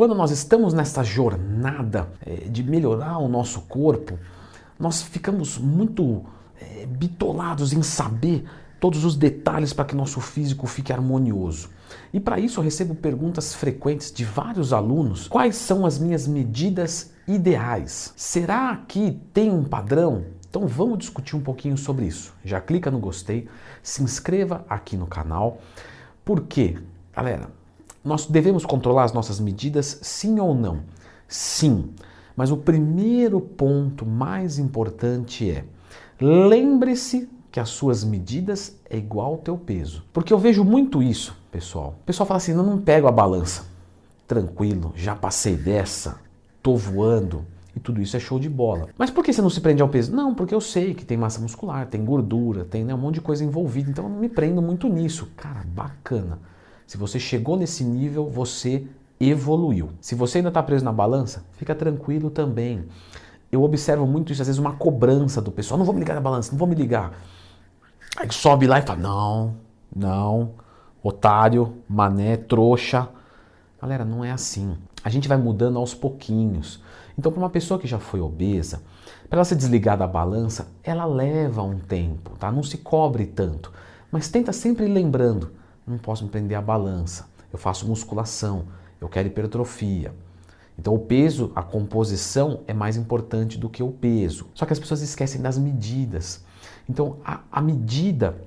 quando 0.00 0.14
nós 0.14 0.30
estamos 0.30 0.72
nessa 0.72 1.04
jornada 1.04 2.08
é, 2.24 2.48
de 2.48 2.62
melhorar 2.62 3.18
o 3.18 3.28
nosso 3.28 3.60
corpo, 3.60 4.18
nós 4.78 5.02
ficamos 5.02 5.58
muito 5.58 6.24
é, 6.58 6.86
bitolados 6.86 7.74
em 7.74 7.82
saber 7.82 8.46
todos 8.80 9.04
os 9.04 9.14
detalhes 9.14 9.74
para 9.74 9.84
que 9.84 9.94
nosso 9.94 10.18
físico 10.18 10.66
fique 10.66 10.90
harmonioso. 10.90 11.68
E 12.14 12.18
para 12.18 12.40
isso 12.40 12.60
eu 12.60 12.64
recebo 12.64 12.94
perguntas 12.94 13.54
frequentes 13.54 14.10
de 14.10 14.24
vários 14.24 14.72
alunos: 14.72 15.28
quais 15.28 15.56
são 15.56 15.84
as 15.84 15.98
minhas 15.98 16.26
medidas 16.26 17.12
ideais? 17.28 18.14
Será 18.16 18.82
que 18.88 19.20
tem 19.34 19.50
um 19.50 19.64
padrão? 19.64 20.24
Então 20.48 20.66
vamos 20.66 20.96
discutir 20.96 21.36
um 21.36 21.42
pouquinho 21.42 21.76
sobre 21.76 22.06
isso. 22.06 22.32
Já 22.42 22.58
clica 22.58 22.90
no 22.90 22.98
gostei, 22.98 23.50
se 23.82 24.02
inscreva 24.02 24.64
aqui 24.66 24.96
no 24.96 25.06
canal. 25.06 25.60
Por 26.24 26.44
quê? 26.44 26.78
Galera, 27.12 27.59
nós 28.04 28.26
devemos 28.26 28.64
controlar 28.64 29.04
as 29.04 29.12
nossas 29.12 29.38
medidas 29.40 29.98
sim 30.02 30.40
ou 30.40 30.54
não? 30.54 30.80
Sim. 31.28 31.90
Mas 32.36 32.50
o 32.50 32.56
primeiro 32.56 33.40
ponto 33.40 34.06
mais 34.06 34.58
importante 34.58 35.50
é: 35.50 35.64
lembre-se 36.20 37.28
que 37.50 37.60
as 37.60 37.68
suas 37.68 38.04
medidas 38.04 38.76
é 38.88 38.96
igual 38.96 39.32
ao 39.32 39.38
teu 39.38 39.56
peso. 39.56 40.04
Porque 40.12 40.32
eu 40.32 40.38
vejo 40.38 40.64
muito 40.64 41.02
isso, 41.02 41.36
pessoal. 41.50 41.96
O 42.00 42.04
pessoal 42.04 42.26
fala 42.26 42.38
assim: 42.38 42.52
"Eu 42.52 42.62
não 42.62 42.78
pego 42.78 43.06
a 43.06 43.12
balança". 43.12 43.64
Tranquilo, 44.26 44.92
já 44.94 45.14
passei 45.16 45.56
dessa, 45.56 46.20
tô 46.62 46.76
voando 46.76 47.44
e 47.74 47.80
tudo 47.80 48.00
isso 48.00 48.16
é 48.16 48.20
show 48.20 48.38
de 48.38 48.48
bola. 48.48 48.88
Mas 48.96 49.10
por 49.10 49.24
que 49.24 49.32
você 49.32 49.42
não 49.42 49.50
se 49.50 49.60
prende 49.60 49.82
ao 49.82 49.88
peso? 49.88 50.14
Não, 50.14 50.34
porque 50.34 50.54
eu 50.54 50.60
sei 50.60 50.94
que 50.94 51.04
tem 51.04 51.16
massa 51.16 51.40
muscular, 51.40 51.86
tem 51.86 52.04
gordura, 52.04 52.64
tem 52.64 52.84
né, 52.84 52.94
um 52.94 52.98
monte 52.98 53.14
de 53.14 53.20
coisa 53.20 53.44
envolvida, 53.44 53.90
então 53.90 54.04
eu 54.04 54.10
não 54.10 54.18
me 54.18 54.28
prendo 54.28 54.62
muito 54.62 54.88
nisso. 54.88 55.28
Cara, 55.36 55.64
bacana. 55.66 56.38
Se 56.90 56.96
você 56.96 57.20
chegou 57.20 57.56
nesse 57.56 57.84
nível, 57.84 58.28
você 58.28 58.84
evoluiu. 59.20 59.90
Se 60.00 60.16
você 60.16 60.38
ainda 60.38 60.48
está 60.48 60.60
preso 60.60 60.84
na 60.84 60.92
balança, 60.92 61.44
fica 61.52 61.72
tranquilo 61.72 62.30
também. 62.30 62.84
Eu 63.52 63.62
observo 63.62 64.08
muito 64.08 64.32
isso, 64.32 64.42
às 64.42 64.48
vezes, 64.48 64.58
uma 64.58 64.72
cobrança 64.72 65.40
do 65.40 65.52
pessoal. 65.52 65.78
Não 65.78 65.84
vou 65.84 65.94
me 65.94 66.00
ligar 66.00 66.14
na 66.14 66.20
balança, 66.20 66.50
não 66.50 66.58
vou 66.58 66.66
me 66.66 66.74
ligar. 66.74 67.12
Aí 68.16 68.26
sobe 68.32 68.66
lá 68.66 68.80
e 68.80 68.82
fala: 68.82 68.98
não, 68.98 69.54
não, 69.94 70.50
otário, 71.00 71.76
mané, 71.88 72.36
trouxa. 72.36 73.08
Galera, 73.80 74.04
não 74.04 74.24
é 74.24 74.32
assim. 74.32 74.76
A 75.04 75.10
gente 75.10 75.28
vai 75.28 75.38
mudando 75.38 75.78
aos 75.78 75.94
pouquinhos. 75.94 76.82
Então, 77.16 77.30
para 77.30 77.40
uma 77.40 77.50
pessoa 77.50 77.78
que 77.78 77.86
já 77.86 78.00
foi 78.00 78.20
obesa, 78.20 78.82
para 79.28 79.36
ela 79.36 79.44
se 79.44 79.54
desligar 79.54 79.96
da 79.96 80.08
balança, 80.08 80.66
ela 80.82 81.04
leva 81.04 81.62
um 81.62 81.78
tempo, 81.78 82.32
tá? 82.36 82.50
Não 82.50 82.64
se 82.64 82.78
cobre 82.78 83.26
tanto. 83.26 83.72
Mas 84.10 84.28
tenta 84.28 84.52
sempre 84.52 84.88
lembrando: 84.88 85.59
não 85.90 85.98
posso 85.98 86.24
me 86.24 86.30
prender 86.30 86.56
à 86.56 86.62
balança. 86.62 87.28
Eu 87.52 87.58
faço 87.58 87.86
musculação, 87.86 88.66
eu 89.00 89.08
quero 89.08 89.28
hipertrofia. 89.28 90.14
Então, 90.78 90.94
o 90.94 90.98
peso, 90.98 91.52
a 91.54 91.62
composição 91.62 92.60
é 92.66 92.72
mais 92.72 92.96
importante 92.96 93.58
do 93.58 93.68
que 93.68 93.82
o 93.82 93.90
peso. 93.90 94.46
Só 94.54 94.64
que 94.64 94.72
as 94.72 94.78
pessoas 94.78 95.02
esquecem 95.02 95.42
das 95.42 95.58
medidas. 95.58 96.42
Então, 96.88 97.18
a, 97.24 97.40
a 97.52 97.60
medida, 97.60 98.40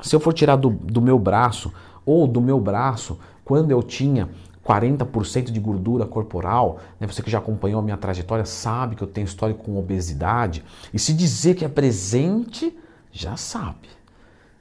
se 0.00 0.14
eu 0.14 0.20
for 0.20 0.32
tirar 0.32 0.56
do, 0.56 0.70
do 0.70 1.02
meu 1.02 1.18
braço 1.18 1.72
ou 2.06 2.28
do 2.28 2.40
meu 2.40 2.60
braço, 2.60 3.18
quando 3.44 3.72
eu 3.72 3.82
tinha 3.82 4.28
40% 4.64 5.50
de 5.50 5.60
gordura 5.60 6.06
corporal, 6.06 6.78
né? 6.98 7.06
você 7.06 7.22
que 7.22 7.30
já 7.30 7.38
acompanhou 7.38 7.80
a 7.80 7.82
minha 7.82 7.96
trajetória 7.96 8.44
sabe 8.44 8.94
que 8.96 9.02
eu 9.02 9.08
tenho 9.08 9.24
história 9.24 9.54
com 9.54 9.76
obesidade. 9.76 10.64
E 10.92 10.98
se 10.98 11.12
dizer 11.12 11.54
que 11.54 11.64
é 11.64 11.68
presente, 11.68 12.76
já 13.10 13.36
sabe. 13.36 13.88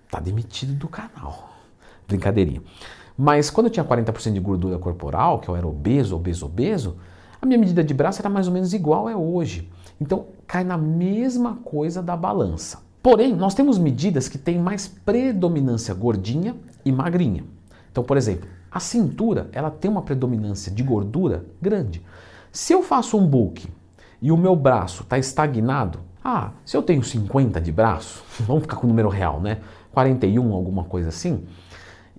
Tá 0.10 0.20
demitido 0.20 0.74
do 0.74 0.88
canal. 0.88 1.53
Brincadeirinha. 2.08 2.62
Mas 3.18 3.50
quando 3.50 3.68
eu 3.68 3.72
tinha 3.72 3.86
40% 3.86 4.34
de 4.34 4.40
gordura 4.40 4.78
corporal, 4.80 5.40
que 5.40 5.50
eu 5.50 5.56
era 5.56 5.68
obeso, 5.68 6.16
obeso, 6.16 6.46
obeso, 6.46 6.98
a 7.42 7.46
minha 7.46 7.60
medida 7.60 7.84
de 7.84 7.94
braço 7.94 8.22
era 8.22 8.30
mais 8.30 8.48
ou 8.48 8.54
menos 8.54 8.74
igual 8.74 9.10
é 9.10 9.16
hoje. 9.16 9.70
Então 10.00 10.28
cai 10.48 10.64
na 10.64 10.78
mesma 10.78 11.56
coisa 11.64 12.02
da 12.02 12.16
balança. 12.16 12.82
Porém, 13.02 13.36
nós 13.36 13.54
temos 13.54 13.78
medidas 13.78 14.30
que 14.30 14.38
têm 14.38 14.58
mais 14.58 14.88
predominância 14.88 15.94
gordinha 15.94 16.56
e 16.86 16.92
magrinha. 16.92 17.44
Então, 17.92 18.04
por 18.04 18.16
exemplo, 18.16 18.48
a 18.72 18.80
cintura 18.80 19.50
ela 19.52 19.70
tem 19.70 19.92
uma 19.92 20.02
predominância 20.02 20.72
de 20.72 20.82
gordura 20.82 21.46
grande. 21.62 22.02
Se 22.52 22.74
eu 22.74 22.82
faço 22.82 23.18
um 23.18 23.28
bulk 23.28 23.68
e 24.22 24.32
o 24.32 24.38
meu 24.38 24.56
braço 24.56 25.04
está 25.04 25.18
estagnado, 25.18 26.00
ah, 26.24 26.52
se 26.66 26.78
eu 26.78 26.82
tenho 26.82 27.04
50 27.04 27.60
de 27.60 27.72
braço, 27.72 28.24
vamos 28.48 28.64
ficar 28.64 28.78
com 28.78 28.88
o 28.88 28.90
número 28.90 29.10
real, 29.10 29.42
né? 29.42 29.60
41, 29.92 30.54
alguma 30.54 30.86
coisa 30.86 31.10
assim, 31.10 31.44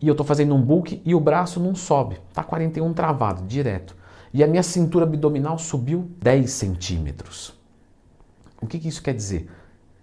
e 0.05 0.09
eu 0.09 0.13
estou 0.13 0.27
fazendo 0.27 0.55
um 0.55 0.61
bulk 0.61 1.03
e 1.05 1.15
o 1.15 1.21
braço 1.21 1.59
não 1.59 1.75
sobe, 1.75 2.21
está 2.29 2.45
41 2.45 2.93
travado, 2.93 3.43
direto. 3.47 3.97
E 4.33 4.43
a 4.45 4.47
minha 4.47 4.63
cintura 4.63 5.05
abdominal 5.05 5.59
subiu 5.59 6.11
10 6.23 6.51
centímetros. 6.51 7.55
O 8.61 8.67
que, 8.67 8.79
que 8.79 8.89
isso 8.89 9.03
quer 9.03 9.15
dizer? 9.15 9.49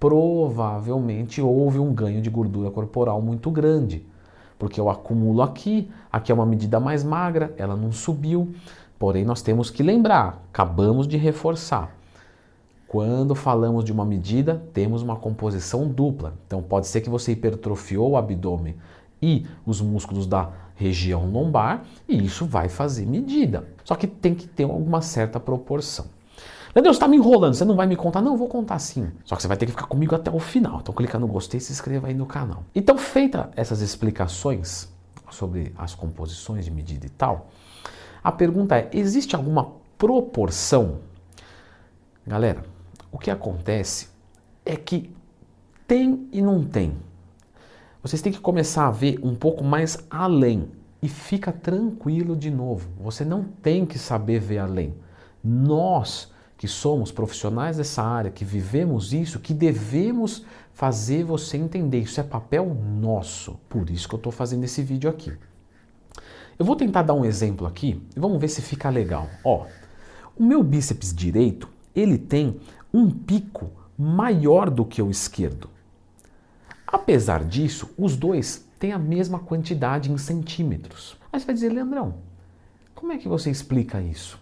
provavelmente 0.01 1.39
houve 1.44 1.78
um 1.78 1.94
ganho 1.94 2.23
de 2.23 2.29
gordura 2.31 2.72
corporal 2.72 3.22
muito 3.22 3.51
grande. 3.51 4.03
Porque 4.57 4.81
eu 4.81 4.89
acumulo 4.89 5.44
aqui, 5.44 5.91
aqui 6.12 6.31
é 6.31 6.35
uma 6.35 6.45
medida 6.45 6.79
mais 6.79 7.03
magra, 7.03 7.53
ela 7.56 7.75
não 7.75 7.91
subiu. 7.91 8.51
Porém, 8.97 9.23
nós 9.23 9.44
temos 9.44 9.69
que 9.69 9.83
lembrar, 9.83 10.44
acabamos 10.50 11.07
de 11.07 11.18
reforçar. 11.18 11.95
Quando 12.88 13.35
falamos 13.35 13.85
de 13.85 13.91
uma 13.91 14.03
medida, 14.03 14.63
temos 14.73 15.03
uma 15.03 15.16
composição 15.16 15.88
dupla. 15.88 16.33
Então, 16.47 16.63
pode 16.63 16.88
ser 16.88 17.01
que 17.01 17.09
você 17.09 17.33
hipertrofiou 17.33 18.09
o 18.12 18.18
abdômen 18.18 18.75
e 19.21 19.45
os 19.65 19.81
músculos 19.81 20.25
da 20.25 20.49
região 20.75 21.29
lombar, 21.29 21.83
e 22.07 22.25
isso 22.25 22.45
vai 22.45 22.67
fazer 22.67 23.05
medida. 23.05 23.67
Só 23.83 23.95
que 23.95 24.07
tem 24.07 24.33
que 24.33 24.47
ter 24.47 24.63
alguma 24.63 25.01
certa 25.01 25.39
proporção. 25.39 26.07
Leandro, 26.73 26.93
você 26.93 26.97
está 26.97 27.07
me 27.07 27.17
enrolando, 27.17 27.53
você 27.53 27.65
não 27.65 27.75
vai 27.75 27.85
me 27.85 27.97
contar? 27.97 28.21
Não, 28.21 28.31
eu 28.31 28.37
vou 28.37 28.47
contar 28.47 28.79
sim. 28.79 29.11
Só 29.25 29.35
que 29.35 29.41
você 29.41 29.47
vai 29.47 29.57
ter 29.57 29.65
que 29.65 29.73
ficar 29.73 29.87
comigo 29.87 30.15
até 30.15 30.31
o 30.31 30.39
final. 30.39 30.79
Então 30.79 30.93
clica 30.95 31.19
no 31.19 31.27
gostei 31.27 31.57
e 31.57 31.61
se 31.61 31.73
inscreva 31.73 32.07
aí 32.07 32.13
no 32.13 32.25
canal. 32.25 32.63
Então, 32.73 32.97
feita 32.97 33.51
essas 33.55 33.81
explicações 33.81 34.89
sobre 35.29 35.73
as 35.77 35.93
composições 35.93 36.65
de 36.65 36.71
medida 36.71 37.05
e 37.05 37.09
tal, 37.09 37.49
a 38.23 38.31
pergunta 38.31 38.77
é: 38.77 38.89
existe 38.93 39.35
alguma 39.35 39.71
proporção? 39.97 40.99
Galera, 42.25 42.63
o 43.11 43.17
que 43.17 43.29
acontece 43.29 44.09
é 44.65 44.75
que 44.75 45.13
tem 45.85 46.29
e 46.31 46.41
não 46.41 46.63
tem. 46.63 46.95
Vocês 48.03 48.22
têm 48.22 48.31
que 48.31 48.39
começar 48.39 48.88
a 48.88 48.91
ver 48.91 49.19
um 49.22 49.35
pouco 49.35 49.63
mais 49.63 49.97
além. 50.09 50.69
E 51.03 51.09
fica 51.09 51.51
tranquilo 51.51 52.35
de 52.35 52.51
novo. 52.51 52.89
Você 53.00 53.25
não 53.25 53.44
tem 53.44 53.85
que 53.85 53.97
saber 53.97 54.39
ver 54.39 54.59
além. 54.59 54.94
Nós 55.44 56.31
que 56.57 56.67
somos 56.67 57.12
profissionais 57.12 57.78
dessa 57.78 58.03
área, 58.03 58.29
que 58.29 58.45
vivemos 58.45 59.13
isso, 59.13 59.39
que 59.39 59.51
devemos 59.51 60.45
fazer 60.73 61.23
você 61.23 61.57
entender. 61.57 62.01
Isso 62.01 62.19
é 62.19 62.23
papel 62.23 62.78
nosso. 63.00 63.59
Por 63.67 63.89
isso 63.89 64.07
que 64.07 64.13
eu 64.13 64.18
estou 64.18 64.31
fazendo 64.31 64.63
esse 64.63 64.83
vídeo 64.83 65.09
aqui. 65.09 65.33
Eu 66.59 66.66
vou 66.66 66.75
tentar 66.75 67.01
dar 67.01 67.16
um 67.16 67.25
exemplo 67.25 67.66
aqui 67.66 68.00
e 68.16 68.19
vamos 68.19 68.39
ver 68.39 68.47
se 68.47 68.62
fica 68.62 68.89
legal. 68.91 69.28
Ó, 69.44 69.66
o 70.38 70.44
meu 70.44 70.63
bíceps 70.63 71.13
direito 71.16 71.68
ele 71.95 72.18
tem 72.18 72.59
um 72.94 73.09
pico 73.09 73.72
maior 73.97 74.69
do 74.69 74.85
que 74.85 75.01
o 75.01 75.09
esquerdo. 75.09 75.68
Apesar 76.91 77.46
disso, 77.46 77.90
os 77.97 78.18
dois 78.18 78.68
têm 78.78 78.91
a 78.91 79.00
mesma 79.00 79.40
quantidade 79.40 80.12
em 80.12 80.18
centímetros. 80.18 81.16
Aí 81.31 81.40
você 81.40 81.46
vai 81.46 81.56
dizer, 81.56 81.69
Leandrão, 81.69 82.16
como 82.94 83.13
é 83.13 83.18
que 83.18 83.28
você 83.28 83.50
explica 83.50 84.02
isso? 84.02 84.40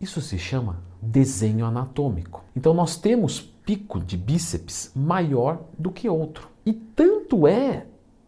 Isso 0.00 0.20
se 0.20 0.38
chama 0.38 0.82
desenho 1.02 1.66
anatômico. 1.66 2.44
Então 2.56 2.72
nós 2.72 2.96
temos 2.96 3.40
pico 3.40 4.00
de 4.00 4.16
bíceps 4.16 4.92
maior 4.94 5.64
do 5.78 5.90
que 5.90 6.08
outro. 6.08 6.48
E 6.64 6.72
tanto 6.72 7.46
é 7.46 7.86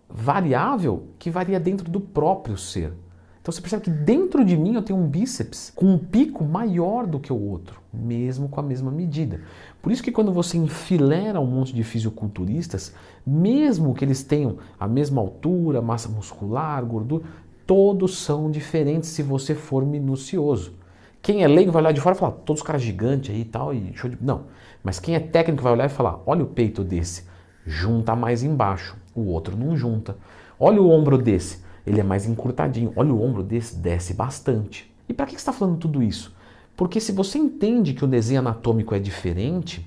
variável 0.08 1.08
que 1.18 1.30
varia 1.30 1.58
dentro 1.58 1.90
do 1.90 2.00
próprio 2.00 2.56
ser. 2.56 2.92
Então 3.40 3.50
você 3.50 3.60
percebe 3.60 3.84
que 3.84 3.90
dentro 3.90 4.44
de 4.44 4.54
mim 4.54 4.74
eu 4.74 4.82
tenho 4.82 4.98
um 4.98 5.06
bíceps 5.06 5.72
com 5.74 5.86
um 5.86 5.98
pico 5.98 6.44
maior 6.44 7.06
do 7.06 7.18
que 7.18 7.32
o 7.32 7.40
outro, 7.40 7.80
mesmo 7.92 8.48
com 8.48 8.60
a 8.60 8.62
mesma 8.62 8.90
medida. 8.90 9.40
Por 9.80 9.90
isso 9.90 10.02
que 10.02 10.12
quando 10.12 10.30
você 10.30 10.58
enfilera 10.58 11.40
um 11.40 11.46
monte 11.46 11.74
de 11.74 11.82
fisiculturistas, 11.82 12.94
mesmo 13.26 13.94
que 13.94 14.04
eles 14.04 14.22
tenham 14.22 14.58
a 14.78 14.86
mesma 14.86 15.22
altura, 15.22 15.80
massa 15.80 16.08
muscular, 16.08 16.84
gordura, 16.84 17.24
todos 17.66 18.18
são 18.18 18.50
diferentes 18.50 19.08
se 19.08 19.22
você 19.22 19.54
for 19.54 19.86
minucioso. 19.86 20.74
Quem 21.22 21.42
é 21.42 21.48
leigo 21.48 21.72
vai 21.72 21.82
olhar 21.82 21.92
de 21.92 22.00
fora 22.00 22.14
e 22.14 22.18
falar, 22.18 22.32
todos 22.32 22.60
os 22.60 22.66
caras 22.66 22.82
gigantes 22.82 23.34
aí 23.34 23.40
e 23.40 23.44
tal, 23.44 23.72
e 23.72 23.92
show 23.94 24.10
de... 24.10 24.18
Não. 24.20 24.44
Mas 24.82 24.98
quem 24.98 25.14
é 25.14 25.20
técnico 25.20 25.62
vai 25.62 25.72
olhar 25.72 25.86
e 25.86 25.90
falar, 25.90 26.20
olha 26.26 26.42
o 26.42 26.46
peito 26.46 26.84
desse, 26.84 27.24
junta 27.66 28.14
mais 28.14 28.42
embaixo, 28.42 28.96
o 29.14 29.26
outro 29.26 29.56
não 29.56 29.76
junta. 29.76 30.16
Olha 30.58 30.80
o 30.80 30.90
ombro 30.90 31.16
desse, 31.16 31.62
ele 31.86 32.00
é 32.00 32.04
mais 32.04 32.26
encurtadinho. 32.26 32.92
Olha 32.96 33.12
o 33.12 33.22
ombro 33.22 33.42
desse, 33.42 33.76
desce 33.76 34.14
bastante. 34.14 34.90
E 35.08 35.14
para 35.14 35.26
que 35.26 35.34
está 35.34 35.52
falando 35.52 35.78
tudo 35.78 36.02
isso? 36.02 36.34
Porque 36.76 37.00
se 37.00 37.12
você 37.12 37.38
entende 37.38 37.94
que 37.94 38.04
o 38.04 38.08
desenho 38.08 38.40
anatômico 38.40 38.94
é 38.94 38.98
diferente, 38.98 39.86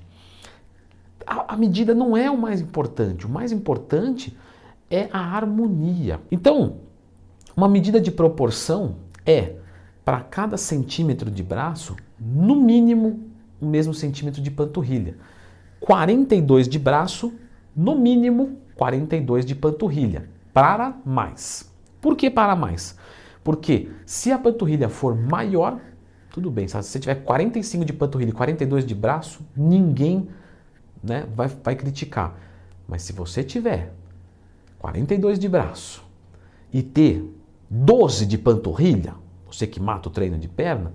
a, 1.26 1.54
a 1.54 1.56
medida 1.56 1.94
não 1.94 2.16
é 2.16 2.30
o 2.30 2.38
mais 2.38 2.60
importante. 2.60 3.26
O 3.26 3.30
mais 3.30 3.52
importante 3.52 4.36
é 4.90 5.08
a 5.12 5.18
harmonia. 5.18 6.20
Então, 6.30 6.76
uma 7.56 7.68
medida 7.68 8.00
de 8.00 8.10
proporção 8.10 8.96
é 9.24 9.56
para 10.04 10.20
cada 10.20 10.56
centímetro 10.56 11.30
de 11.30 11.42
braço, 11.42 11.96
no 12.20 12.56
mínimo 12.56 13.20
o 13.60 13.66
mesmo 13.66 13.94
centímetro 13.94 14.42
de 14.42 14.50
panturrilha. 14.50 15.16
42 15.80 16.68
de 16.68 16.78
braço, 16.78 17.32
no 17.74 17.94
mínimo 17.96 18.58
42 18.76 19.44
de 19.44 19.54
panturrilha. 19.54 20.28
Para 20.52 20.96
mais. 21.04 21.73
Por 22.04 22.16
que 22.16 22.28
para 22.28 22.54
mais? 22.54 22.98
Porque 23.42 23.90
se 24.04 24.30
a 24.30 24.38
panturrilha 24.38 24.90
for 24.90 25.16
maior, 25.16 25.80
tudo 26.30 26.50
bem. 26.50 26.68
Se 26.68 26.76
você 26.76 27.00
tiver 27.00 27.14
45 27.14 27.82
de 27.82 27.94
panturrilha 27.94 28.28
e 28.28 28.32
42 28.34 28.84
de 28.84 28.94
braço, 28.94 29.40
ninguém 29.56 30.28
né, 31.02 31.26
vai, 31.34 31.48
vai 31.48 31.74
criticar. 31.74 32.38
Mas 32.86 33.00
se 33.00 33.14
você 33.14 33.42
tiver 33.42 33.94
42 34.80 35.38
de 35.38 35.48
braço 35.48 36.04
e 36.70 36.82
ter 36.82 37.24
12 37.70 38.26
de 38.26 38.36
panturrilha, 38.36 39.14
você 39.50 39.66
que 39.66 39.80
mata 39.80 40.10
o 40.10 40.12
treino 40.12 40.36
de 40.36 40.46
perna, 40.46 40.92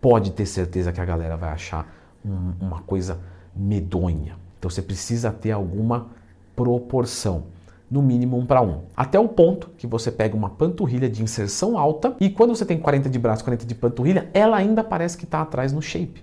pode 0.00 0.30
ter 0.30 0.46
certeza 0.46 0.92
que 0.92 1.00
a 1.00 1.04
galera 1.04 1.36
vai 1.36 1.50
achar 1.50 1.92
um, 2.24 2.52
uma 2.60 2.80
coisa 2.82 3.18
medonha. 3.56 4.36
Então 4.56 4.70
você 4.70 4.82
precisa 4.82 5.32
ter 5.32 5.50
alguma 5.50 6.10
proporção, 6.54 7.46
no 7.90 8.02
mínimo 8.02 8.36
um 8.36 8.44
para 8.44 8.60
um. 8.60 8.82
Até 8.96 9.18
o 9.18 9.28
ponto 9.28 9.70
que 9.76 9.86
você 9.86 10.10
pega 10.10 10.36
uma 10.36 10.50
panturrilha 10.50 11.08
de 11.08 11.22
inserção 11.22 11.78
alta 11.78 12.16
e 12.20 12.28
quando 12.28 12.54
você 12.54 12.64
tem 12.64 12.78
40 12.78 13.08
de 13.08 13.18
braço, 13.18 13.44
40 13.44 13.64
de 13.64 13.74
panturrilha, 13.74 14.28
ela 14.34 14.56
ainda 14.56 14.84
parece 14.84 15.16
que 15.16 15.24
está 15.24 15.40
atrás 15.42 15.72
no 15.72 15.80
shape. 15.80 16.22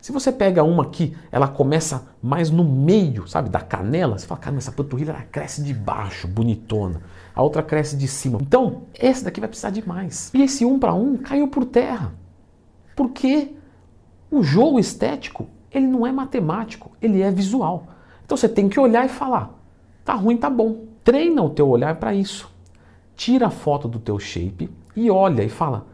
Se 0.00 0.12
você 0.12 0.30
pega 0.30 0.62
uma 0.62 0.86
que 0.86 1.16
ela 1.30 1.48
começa 1.48 2.06
mais 2.22 2.50
no 2.50 2.62
meio, 2.62 3.26
sabe, 3.26 3.48
da 3.48 3.60
canela, 3.60 4.16
você 4.16 4.26
fala, 4.26 4.40
caramba, 4.40 4.58
essa 4.58 4.72
panturrilha 4.72 5.10
ela 5.10 5.22
cresce 5.22 5.62
de 5.62 5.74
baixo, 5.74 6.28
bonitona. 6.28 7.02
A 7.34 7.42
outra 7.42 7.62
cresce 7.62 7.96
de 7.96 8.06
cima. 8.06 8.38
Então, 8.40 8.82
esse 8.98 9.24
daqui 9.24 9.40
vai 9.40 9.48
precisar 9.48 9.70
de 9.70 9.86
mais. 9.86 10.30
E 10.32 10.42
esse 10.42 10.64
um 10.64 10.78
para 10.78 10.94
um 10.94 11.16
caiu 11.16 11.48
por 11.48 11.64
terra. 11.64 12.12
Porque 12.94 13.54
o 14.30 14.42
jogo 14.42 14.78
estético, 14.78 15.48
ele 15.70 15.86
não 15.86 16.06
é 16.06 16.12
matemático, 16.12 16.90
ele 17.00 17.20
é 17.20 17.30
visual. 17.30 17.86
Então 18.24 18.36
você 18.36 18.48
tem 18.48 18.68
que 18.68 18.78
olhar 18.78 19.04
e 19.06 19.08
falar, 19.08 19.54
tá 20.04 20.14
ruim, 20.14 20.36
tá 20.36 20.50
bom. 20.50 20.87
Treina 21.08 21.42
o 21.42 21.48
teu 21.48 21.66
olhar 21.66 21.96
para 21.96 22.12
isso. 22.12 22.50
Tira 23.16 23.46
a 23.46 23.50
foto 23.50 23.88
do 23.88 23.98
teu 23.98 24.18
shape 24.18 24.68
e 24.94 25.10
olha 25.10 25.42
e 25.42 25.48
fala, 25.48 25.86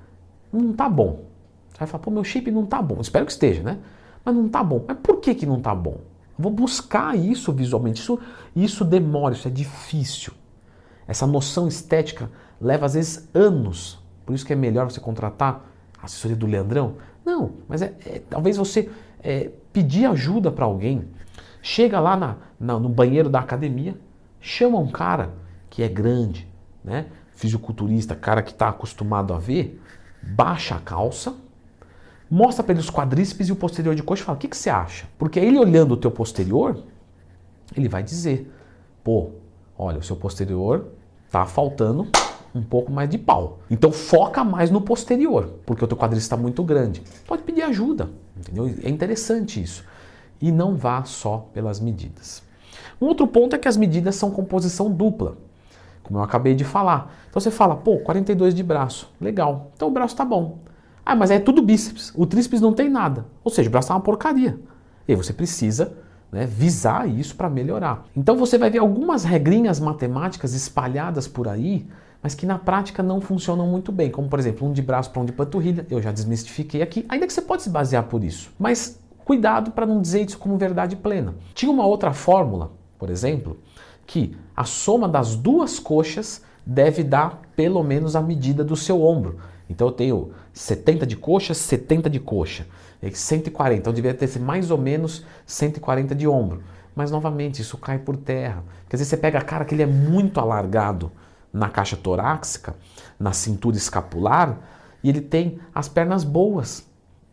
não 0.53 0.73
tá 0.73 0.89
bom. 0.89 1.27
Você 1.69 1.79
vai 1.79 1.87
falar, 1.87 2.03
pô, 2.03 2.11
meu 2.11 2.25
shape 2.25 2.51
não 2.51 2.67
tá 2.67 2.83
bom. 2.83 3.01
Espero 3.01 3.25
que 3.25 3.31
esteja, 3.31 3.63
né? 3.63 3.79
Mas 4.25 4.35
não 4.35 4.49
tá 4.49 4.61
bom. 4.65 4.85
Mas 4.89 4.99
por 5.01 5.21
que 5.21 5.33
que 5.33 5.47
não 5.47 5.61
tá 5.61 5.73
bom? 5.73 5.99
vou 6.37 6.51
buscar 6.51 7.17
isso 7.17 7.53
visualmente. 7.53 8.01
Isso, 8.01 8.19
isso 8.57 8.85
demora, 8.85 9.35
isso 9.37 9.47
é 9.47 9.53
difícil. 9.53 10.33
Essa 11.07 11.29
noção 11.29 11.69
estética 11.69 12.29
leva 12.61 12.85
às 12.85 12.95
vezes 12.95 13.29
anos. 13.33 14.03
Por 14.27 14.35
isso 14.35 14.45
que 14.45 14.53
é 14.53 14.57
melhor 14.57 14.91
você 14.91 14.99
contratar 14.99 15.65
a 15.97 16.07
assessoria 16.07 16.37
do 16.37 16.45
Leandrão. 16.45 16.97
Não, 17.25 17.53
mas 17.69 17.83
é, 17.83 17.95
é 18.05 18.23
talvez 18.29 18.57
você 18.57 18.91
é, 19.23 19.53
pedir 19.73 20.07
ajuda 20.07 20.51
para 20.51 20.65
alguém. 20.65 21.05
Chega 21.63 22.01
lá 22.01 22.17
na, 22.17 22.37
na, 22.59 22.81
no 22.81 22.89
banheiro 22.89 23.29
da 23.29 23.39
academia, 23.39 23.97
chama 24.45 24.79
um 24.79 24.89
cara 24.89 25.33
que 25.71 25.83
é 25.83 25.89
grande, 25.89 26.47
né? 26.85 27.07
fisiculturista, 27.33 28.15
cara 28.15 28.43
que 28.43 28.53
está 28.53 28.69
acostumado 28.69 29.33
a 29.33 29.39
ver, 29.39 29.83
baixa 30.23 30.77
a 30.77 30.79
calça, 30.79 31.35
mostra 32.31 32.63
para 32.63 32.75
ele 32.75 32.81
os 32.81 32.91
quadríceps 32.91 33.49
e 33.49 33.53
o 33.53 33.57
posterior 33.57 33.95
de 33.95 34.03
coxa 34.03 34.23
e 34.23 34.27
fala: 34.27 34.37
o 34.37 34.41
que, 34.41 34.47
que 34.47 34.57
você 34.57 34.71
acha? 34.71 35.07
Porque 35.19 35.41
ele 35.41 35.59
olhando 35.59 35.93
o 35.93 35.97
teu 35.97 36.11
posterior, 36.11 36.79
ele 37.75 37.89
vai 37.89 38.03
dizer: 38.03 38.53
pô, 39.03 39.31
olha, 39.77 39.99
o 39.99 40.03
seu 40.03 40.15
posterior 40.15 40.89
tá 41.31 41.47
faltando 41.47 42.07
um 42.55 42.63
pouco 42.63 42.93
mais 42.93 43.09
de 43.09 43.19
pau. 43.19 43.59
Então 43.69 43.91
foca 43.91 44.45
mais 44.45 44.71
no 44.71 44.81
posterior, 44.81 45.55
porque 45.67 45.85
o 45.85 45.89
teu 45.89 45.97
quadríceps 45.97 46.27
está 46.27 46.37
muito 46.37 46.63
grande. 46.63 47.03
Pode 47.27 47.43
pedir 47.43 47.63
ajuda, 47.63 48.11
entendeu? 48.37 48.73
É 48.83 48.91
interessante 48.91 49.61
isso. 49.61 49.85
E 50.41 50.53
não 50.53 50.77
vá 50.77 51.03
só 51.05 51.49
pelas 51.53 51.81
medidas. 51.81 52.43
Um 53.05 53.09
outro 53.09 53.27
ponto 53.27 53.55
é 53.55 53.59
que 53.59 53.69
as 53.69 53.77
medidas 53.77 54.17
são 54.17 54.31
composição 54.31 54.91
dupla, 54.91 55.37
como 56.03 56.19
eu 56.19 56.23
acabei 56.23 56.55
de 56.55 56.65
falar. 56.65 57.15
Então 57.29 57.39
você 57.39 57.51
fala, 57.51 57.77
pô, 57.77 57.99
42 57.99 58.55
de 58.55 58.63
braço, 58.63 59.13
legal. 59.21 59.71
Então 59.77 59.89
o 59.89 59.91
braço 59.91 60.15
está 60.15 60.25
bom. 60.25 60.61
Ah, 61.05 61.15
mas 61.15 61.31
é 61.31 61.39
tudo 61.39 61.61
bíceps. 61.61 62.13
O 62.17 62.25
tríceps 62.25 62.63
não 62.63 62.73
tem 62.73 62.89
nada. 62.89 63.27
Ou 63.45 63.51
seja, 63.51 63.69
o 63.69 63.71
braço 63.71 63.87
está 63.87 63.95
uma 63.95 64.01
porcaria. 64.01 64.59
E 65.07 65.13
aí 65.13 65.17
você 65.17 65.35
precisa 65.35 65.93
né, 66.33 66.47
visar 66.47 67.07
isso 67.07 67.37
para 67.37 67.51
melhorar. 67.51 68.07
Então 68.17 68.39
você 68.39 68.57
vai 68.57 68.71
ver 68.71 68.79
algumas 68.79 69.23
regrinhas 69.23 69.79
matemáticas 69.79 70.55
espalhadas 70.55 71.29
por 71.29 71.47
aí 71.47 71.87
mas 72.23 72.35
que 72.35 72.47
na 72.47 72.59
prática 72.59 73.03
não 73.03 73.21
funcionam 73.21 73.67
muito 73.67 73.93
bem, 73.93 74.11
como 74.11 74.31
por 74.31 74.39
exemplo 74.39 74.67
um 74.67 74.73
de 74.73 74.81
braço 74.81 75.11
para 75.11 75.21
um 75.21 75.27
de 75.27 75.33
panturrilha, 75.33 75.87
eu 75.91 76.01
já 76.01 76.11
desmistifiquei 76.11 76.81
aqui, 76.81 77.05
ainda 77.07 77.27
que 77.27 77.33
você 77.35 77.43
pode 77.43 77.63
se 77.63 77.69
basear 77.69 78.05
por 78.05 78.25
isso, 78.25 78.51
mas 78.59 78.99
cuidado 79.27 79.73
para 79.73 79.85
não 79.85 80.01
dizer 80.01 80.27
isso 80.27 80.39
como 80.39 80.57
verdade 80.57 80.97
plena. 80.97 81.35
Tinha 81.53 81.71
uma 81.71 81.85
outra 81.85 82.15
fórmula, 82.15 82.73
por 83.05 83.11
exemplo, 83.11 83.59
que 84.07 84.35
a 84.57 84.65
soma 84.65 85.07
das 85.07 85.37
duas 85.37 85.79
coxas 85.79 86.41
deve 86.65 87.05
dar 87.05 87.43
pelo 87.55 87.83
menos 87.83 88.17
a 88.17 88.23
medida 88.23 88.65
do 88.65 88.75
seu 88.75 89.03
ombro. 89.05 89.41
Então 89.69 89.89
eu 89.89 89.93
tenho 89.93 90.31
70 90.55 91.07
de 91.07 91.15
coxa, 91.15 91.53
70 91.53 92.09
de 92.09 92.19
coxa, 92.19 92.67
140, 93.13 93.79
então 93.79 93.93
devia 93.93 94.15
ter 94.15 94.39
mais 94.39 94.71
ou 94.71 94.79
menos 94.79 95.23
140 95.45 96.15
de 96.15 96.27
ombro. 96.27 96.63
Mas 96.97 97.11
novamente, 97.11 97.61
isso 97.61 97.77
cai 97.77 97.99
por 97.99 98.17
terra. 98.17 98.65
Quer 98.89 98.97
dizer, 98.97 99.05
você 99.05 99.19
pega 99.19 99.39
a 99.39 99.43
cara 99.43 99.67
que 99.67 99.75
ele 99.75 99.83
é 99.83 99.87
muito 99.87 100.41
alargado, 100.41 101.13
na 101.53 101.69
caixa 101.69 101.99
torácica, 101.99 102.75
na 103.21 103.35
cintura 103.35 103.77
escapular, 103.77 104.59
e 105.03 105.11
ele 105.11 105.21
tem 105.21 105.59
as 105.75 105.91
pernas 105.91 106.25
boas, 106.25 106.87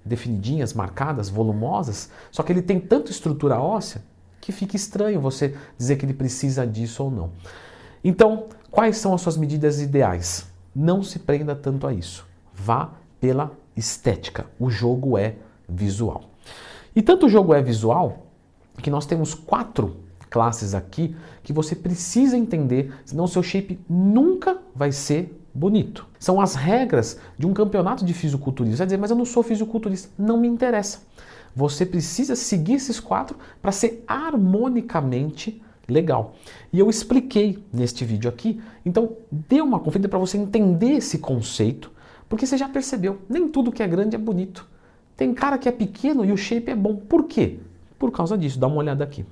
definidinhas, 0.04 0.74
marcadas, 0.74 1.30
volumosas, 1.30 2.12
só 2.30 2.44
que 2.44 2.52
ele 2.52 2.62
tem 2.62 2.78
tanta 2.78 3.10
estrutura 3.10 3.58
óssea 3.58 4.11
que 4.42 4.52
fica 4.52 4.76
estranho 4.76 5.22
você 5.22 5.56
dizer 5.78 5.96
que 5.96 6.06
ele 6.06 6.14
precisa 6.14 6.66
disso 6.66 7.04
ou 7.04 7.12
não. 7.12 7.32
Então, 8.04 8.48
quais 8.70 8.98
são 8.98 9.14
as 9.14 9.22
suas 9.22 9.38
medidas 9.38 9.80
ideais? 9.80 10.48
Não 10.76 11.04
se 11.04 11.20
prenda 11.20 11.56
tanto 11.56 11.86
a 11.86 11.94
isso. 11.94 12.28
Vá 12.54 12.90
pela 13.20 13.52
estética. 13.78 14.48
O 14.60 14.70
jogo 14.70 15.18
é 15.18 15.36
visual. 15.70 16.24
E 16.96 17.02
tanto 17.02 17.28
o 17.28 17.30
jogo 17.30 17.54
é 17.54 17.62
visual 17.62 18.26
que 18.82 18.90
nós 18.90 19.06
temos 19.06 19.34
quatro 19.34 19.98
classes 20.30 20.74
aqui 20.74 21.16
que 21.44 21.54
você 21.54 21.76
precisa 21.76 22.38
entender, 22.38 22.94
senão 23.06 23.28
seu 23.28 23.44
shape 23.44 23.80
nunca 23.88 24.58
vai 24.74 24.92
ser 24.92 25.38
bonito. 25.54 26.08
São 26.20 26.40
as 26.40 26.56
regras 26.56 27.20
de 27.38 27.46
um 27.46 27.54
campeonato 27.54 28.06
de 28.06 28.14
fisiculturismo. 28.14 28.76
Você 28.76 28.80
vai 28.80 28.88
dizer, 28.88 28.98
mas 28.98 29.12
eu 29.12 29.18
não 29.18 29.26
sou 29.26 29.44
fisiculturista. 29.44 30.10
Não 30.18 30.40
me 30.40 30.48
interessa. 30.48 31.00
Você 31.56 31.86
precisa 31.86 32.36
seguir 32.36 32.74
esses 32.74 33.00
quatro 33.00 33.38
para 33.62 33.72
ser 33.72 34.04
harmonicamente 34.08 35.62
legal. 35.88 36.36
E 36.72 36.80
eu 36.80 36.90
expliquei 36.90 37.64
neste 37.72 38.06
vídeo 38.06 38.30
aqui, 38.30 38.62
então 38.86 39.18
dê 39.32 39.62
uma 39.62 39.80
conferida 39.80 40.08
para 40.08 40.20
você 40.20 40.38
entender 40.38 40.94
esse 40.94 41.20
conceito, 41.20 41.92
porque 42.30 42.46
você 42.46 42.58
já 42.58 42.70
percebeu, 42.70 43.20
nem 43.30 43.50
tudo 43.50 43.72
que 43.72 43.84
é 43.84 43.88
grande 43.88 44.16
é 44.16 44.20
bonito. 44.20 44.68
Tem 45.18 45.34
cara 45.34 45.58
que 45.58 45.68
é 45.68 45.72
pequeno 45.72 46.24
e 46.24 46.32
o 46.32 46.38
shape 46.38 46.72
é 46.72 46.76
bom. 46.76 46.96
Por 46.96 47.26
quê? 47.26 47.60
Por 48.00 48.12
causa 48.12 48.38
disso, 48.38 48.58
dá 48.58 48.68
uma 48.68 48.78
olhada 48.78 49.04
aqui. 49.04 49.26